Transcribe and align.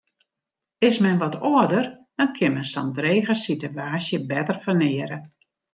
Is 0.87 0.97
men 1.03 1.19
wat 1.21 1.35
âlder, 1.51 1.85
dan 2.17 2.31
kin 2.37 2.53
men 2.55 2.67
sa'n 2.73 2.89
drege 2.97 3.33
sitewaasje 3.43 4.17
better 4.31 4.57
ferneare. 4.63 5.17